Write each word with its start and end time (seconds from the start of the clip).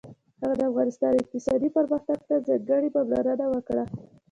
هغه 0.41 0.55
د 0.57 0.61
افغانستان 0.71 1.13
اقتصادي 1.17 1.69
پرمختګ 1.77 2.19
ته 2.27 2.35
ځانګړې 2.47 2.89
پاملرنه 2.95 3.45
وکړه. 3.49 3.83